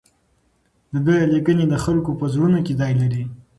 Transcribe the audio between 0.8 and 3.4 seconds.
د ده لیکنې د خلکو په زړونو کې ځای لري.